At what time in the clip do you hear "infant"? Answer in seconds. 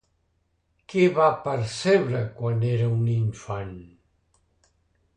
3.19-3.79